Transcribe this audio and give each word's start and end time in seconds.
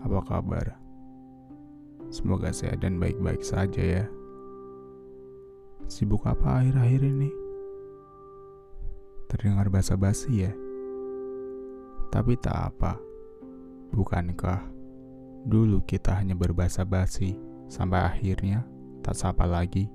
apa 0.00 0.20
kabar? 0.24 0.66
Semoga 2.08 2.54
sehat 2.54 2.80
dan 2.80 2.96
baik-baik 2.96 3.44
saja 3.44 3.82
ya. 3.82 4.04
Sibuk 5.84 6.24
apa 6.24 6.64
akhir-akhir 6.64 7.02
ini? 7.04 7.30
Terdengar 9.28 9.68
basa-basi 9.68 10.48
ya? 10.48 10.52
Tapi 12.08 12.38
tak 12.40 12.72
apa. 12.72 12.96
Bukankah 13.92 14.64
dulu 15.44 15.84
kita 15.84 16.16
hanya 16.16 16.32
berbasa-basi 16.32 17.36
sampai 17.68 18.00
akhirnya 18.00 18.64
tak 19.04 19.18
sapa 19.18 19.44
lagi? 19.44 19.90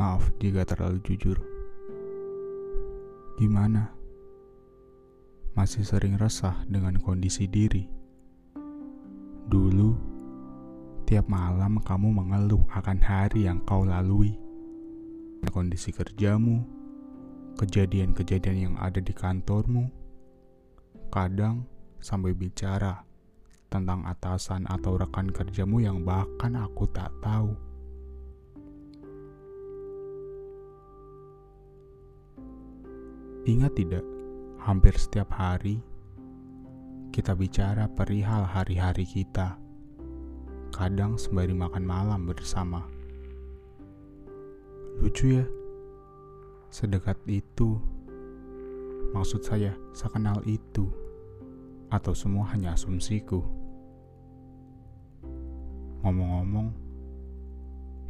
Maaf 0.00 0.32
jika 0.40 0.64
terlalu 0.64 0.96
jujur. 1.04 1.36
Gimana? 3.36 3.99
Masih 5.60 5.84
sering 5.84 6.16
resah 6.16 6.56
dengan 6.72 6.96
kondisi 6.96 7.44
diri. 7.44 7.84
Dulu, 9.44 9.92
tiap 11.04 11.28
malam 11.28 11.76
kamu 11.84 12.16
mengeluh 12.16 12.64
akan 12.72 12.96
hari 12.96 13.44
yang 13.44 13.60
kau 13.68 13.84
lalui. 13.84 14.40
Kondisi 15.52 15.92
kerjamu, 15.92 16.64
kejadian-kejadian 17.60 18.72
yang 18.72 18.76
ada 18.80 19.04
di 19.04 19.12
kantormu, 19.12 19.84
kadang 21.12 21.68
sampai 22.00 22.32
bicara 22.32 23.04
tentang 23.68 24.08
atasan 24.08 24.64
atau 24.64 24.96
rekan 24.96 25.28
kerjamu 25.28 25.84
yang 25.84 26.08
bahkan 26.08 26.56
aku 26.56 26.88
tak 26.88 27.12
tahu. 27.20 27.52
Ingat 33.44 33.76
tidak, 33.76 34.19
hampir 34.60 34.92
setiap 35.00 35.32
hari 35.32 35.80
kita 37.10 37.34
bicara 37.34 37.90
perihal 37.90 38.46
hari-hari 38.46 39.02
kita. 39.02 39.58
Kadang 40.70 41.18
sembari 41.18 41.50
makan 41.50 41.82
malam 41.82 42.22
bersama. 42.22 42.86
Lucu 45.02 45.42
ya, 45.42 45.46
sedekat 46.70 47.18
itu. 47.26 47.82
Maksud 49.10 49.42
saya, 49.42 49.74
sekenal 49.90 50.38
itu. 50.46 50.86
Atau 51.90 52.14
semua 52.14 52.46
hanya 52.54 52.78
asumsiku. 52.78 53.42
Ngomong-ngomong, 56.06 56.70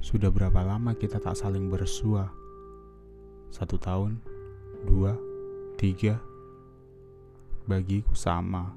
sudah 0.04 0.28
berapa 0.28 0.60
lama 0.60 0.92
kita 0.92 1.16
tak 1.16 1.40
saling 1.40 1.72
bersua? 1.72 2.28
Satu 3.48 3.80
tahun? 3.80 4.20
dua, 4.84 5.16
tiga. 5.80 6.29
Bagiku 7.70 8.18
sama. 8.18 8.74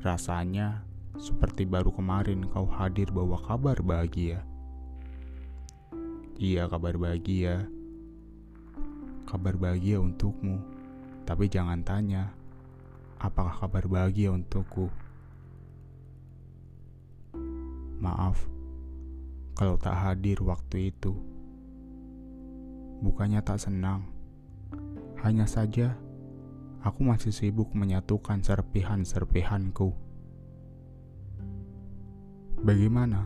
Rasanya 0.00 0.80
seperti 1.20 1.68
baru 1.68 1.92
kemarin 1.92 2.48
kau 2.48 2.64
hadir 2.64 3.12
bawa 3.12 3.36
kabar 3.44 3.84
bahagia. 3.84 4.40
Iya, 6.40 6.72
kabar 6.72 6.96
bahagia. 6.96 7.68
Kabar 9.28 9.60
bahagia 9.60 10.00
untukmu. 10.00 10.56
Tapi 11.28 11.44
jangan 11.52 11.84
tanya, 11.84 12.32
apakah 13.20 13.52
kabar 13.60 13.92
bahagia 13.92 14.32
untukku? 14.32 14.88
Maaf 18.00 18.40
kalau 19.52 19.76
tak 19.76 20.00
hadir 20.00 20.40
waktu 20.40 20.96
itu. 20.96 21.12
Bukannya 23.04 23.44
tak 23.44 23.60
senang, 23.60 24.08
hanya 25.20 25.44
saja, 25.44 25.92
aku 26.84 27.00
masih 27.00 27.32
sibuk 27.32 27.72
menyatukan 27.72 28.44
serpihan-serpihanku. 28.44 29.96
Bagaimana? 32.60 33.24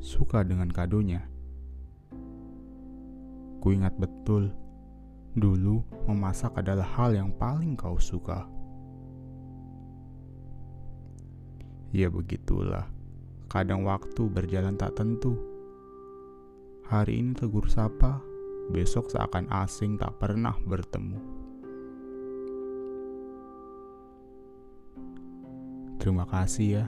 Suka 0.00 0.40
dengan 0.40 0.72
kadonya? 0.72 1.28
Ku 3.60 3.76
ingat 3.76 3.92
betul, 4.00 4.56
dulu 5.36 5.84
memasak 6.08 6.56
adalah 6.56 6.88
hal 6.96 7.12
yang 7.12 7.28
paling 7.36 7.76
kau 7.76 8.00
suka. 8.00 8.48
Ya 11.92 12.08
begitulah, 12.08 12.88
kadang 13.52 13.84
waktu 13.84 14.32
berjalan 14.32 14.80
tak 14.80 14.96
tentu. 14.96 15.36
Hari 16.88 17.20
ini 17.20 17.36
tegur 17.36 17.68
sapa, 17.68 18.16
besok 18.72 19.12
seakan 19.12 19.44
asing 19.52 20.00
tak 20.00 20.16
pernah 20.16 20.56
bertemu. 20.64 21.35
Terima 26.06 26.22
kasih 26.22 26.66
ya 26.70 26.86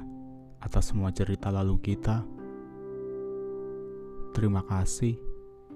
atas 0.63 0.95
semua 0.95 1.11
cerita 1.11 1.51
lalu 1.51 1.75
kita. 1.83 2.23
Terima 4.31 4.63
kasih 4.63 5.19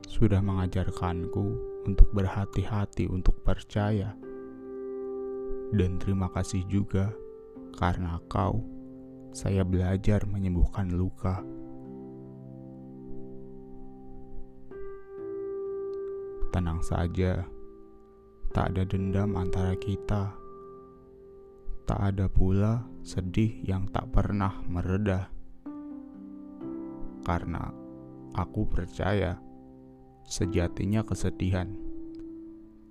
sudah 0.06 0.38
mengajarkanku 0.38 1.47
untuk 1.82 2.06
berhati-hati 2.14 3.10
untuk 3.10 3.42
percaya. 3.42 4.14
Dan 5.75 5.98
terima 5.98 6.31
kasih 6.31 6.62
juga 6.70 7.10
karena 7.75 8.22
kau 8.31 8.62
saya 9.34 9.66
belajar 9.66 10.22
menyembuhkan 10.22 10.94
luka. 10.94 11.42
Tenang 16.54 16.78
saja, 16.78 17.42
tak 18.54 18.70
ada 18.70 18.86
dendam 18.86 19.34
antara 19.34 19.75
kita. 19.82 20.41
Tak 21.82 21.98
ada 21.98 22.31
pula 22.31 22.87
sedih 23.03 23.59
yang 23.66 23.91
tak 23.91 24.15
pernah 24.15 24.62
mereda. 24.70 25.28
Karena 27.26 27.70
aku 28.32 28.66
percaya 28.70 29.38
sejatinya 30.22 31.03
kesedihan 31.03 31.69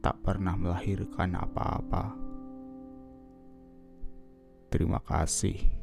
tak 0.01 0.19
pernah 0.25 0.57
melahirkan 0.57 1.37
apa-apa. 1.37 2.17
Terima 4.71 4.99
kasih. 5.03 5.80